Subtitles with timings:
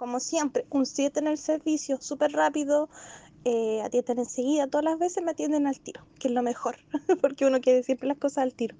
[0.00, 2.88] como siempre, un 7 en el servicio, súper rápido,
[3.44, 6.76] eh, atienden enseguida, todas las veces me atienden al tiro, que es lo mejor,
[7.20, 8.74] porque uno quiere siempre las cosas al tiro.